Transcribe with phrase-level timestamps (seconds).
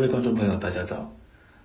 [0.00, 1.12] 各位观众朋友，大家早。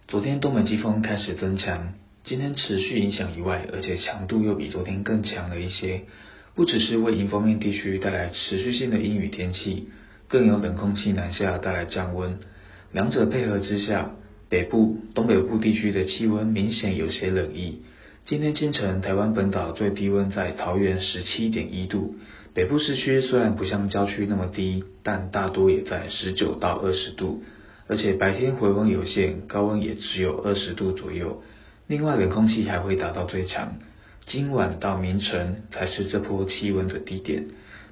[0.09, 1.93] 昨天东北季风开始增强，
[2.25, 6.01] 今天持续影响以外，而且强度又比昨天更强了一些。
[6.53, 9.87] 不只是为迎风面地区带来持续性的阴雨天气，
[10.27, 12.39] 更有冷空气南下带来降温。
[12.91, 14.11] 两者配合之下，
[14.49, 17.83] 北部、东北部地区的气温明显有些冷意。
[18.25, 22.15] 今天清晨，台湾本岛最低温在桃园十七点一度，
[22.53, 27.41] 北部市区虽然不像郊区那么低，但大多也在十九到二十度。
[27.87, 31.43] 而且白天回温有限，高温也只有二十度左右。
[31.87, 33.77] 另外，冷空气还会达到最强，
[34.25, 37.45] 今晚到明晨才是这波气温的低点。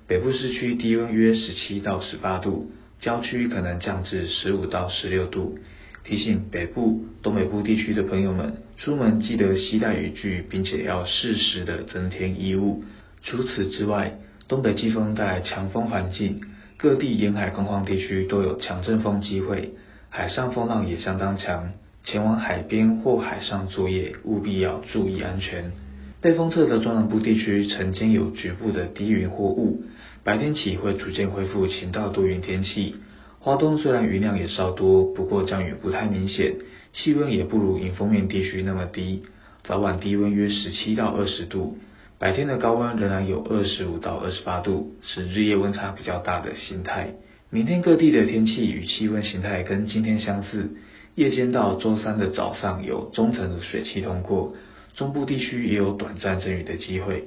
[0.07, 5.59] 北部市区低温约十七到十八度，郊区可能降至十五到十六度。
[6.03, 12.83] 提醒北部、东北部地区的朋友们，出门记得携带雨具，并且要适时的增添衣物。
[13.21, 16.41] 除此之外，东北季风带来强风环境。
[16.77, 19.73] 各地沿海工况地区都有强阵风机会，
[20.09, 25.71] 海上风浪也相当强，前往海边或海上作业务必要注意安全。
[26.19, 29.83] 被风测的中南部地区晨间有局部的低云或雾，
[30.23, 32.95] 白天起会逐渐恢复晴到多云天气。
[33.39, 36.53] 花东虽然云量也稍多，不过降雨不太明显，
[36.93, 39.23] 气温也不如迎风面地区那么低，
[39.63, 41.77] 早晚低温约十七到二十度。
[42.23, 47.15] 白天的高温仍然有二十五到二十八度，是日夜温差比较大的形态。
[47.49, 50.69] 明天各地的天气与气温形态跟今天相似，
[51.15, 54.55] 夜间到周三的早上有中层的水汽通过，
[54.95, 57.25] 中部地区也有短暂阵雨的机会。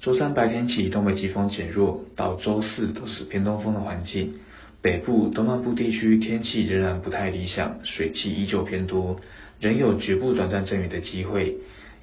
[0.00, 4.34] 周三白天起东北季风减弱，到周四都是偏东风的环境。
[4.82, 9.20] 北部、东半部地区天气仍然不太理想，水汽依旧偏多，
[9.60, 11.54] 仍有局部短暂阵雨的机会。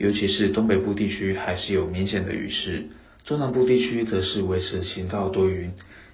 [0.02, 2.88] 尤其是东北部地区还是有明显的雨势，
[3.24, 5.74] 中南部地区则是维持晴到多云。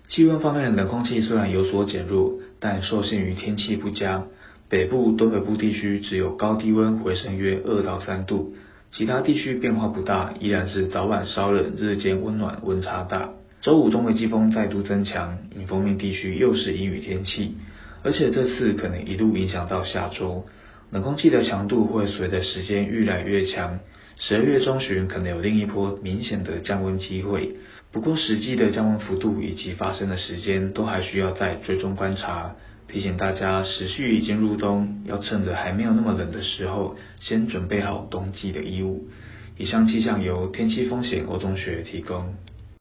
[0.10, 4.26] 气温方面，冷空气虽然有所减弱，但受限于天气不佳，
[4.68, 8.56] 北部、东北部地区只有高低温回升约二到三度，
[8.92, 13.30] 其他地区变化不大，依然是早晚稍冷，日间温暖，温差大。
[13.62, 17.56] 周五东北季风再度增强，迎风面地区又是阴雨天气，
[18.04, 20.46] 而且这次可能一路影响到下周。
[20.90, 23.80] 冷空气的强度会随着时间越来越强，
[24.18, 27.56] 十二月中旬可能有另一波明显的降温机会。
[27.92, 32.56] 不过实际的降温幅度以及发生的时间都还需要再追踪观察。
[32.88, 39.10] 提醒大家，时序已经入冬，要趁着还没有那么冷的时候，先准备好冬季的衣物。
[39.58, 42.36] 以上气象由天气风险欧中学提供。